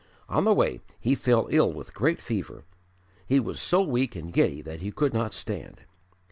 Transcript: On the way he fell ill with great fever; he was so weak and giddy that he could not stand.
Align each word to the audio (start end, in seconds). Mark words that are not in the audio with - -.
On 0.27 0.45
the 0.45 0.53
way 0.55 0.79
he 0.99 1.13
fell 1.13 1.47
ill 1.51 1.71
with 1.71 1.93
great 1.93 2.19
fever; 2.19 2.63
he 3.27 3.39
was 3.39 3.59
so 3.61 3.83
weak 3.83 4.15
and 4.15 4.33
giddy 4.33 4.63
that 4.63 4.79
he 4.79 4.91
could 4.91 5.13
not 5.13 5.31
stand. 5.31 5.81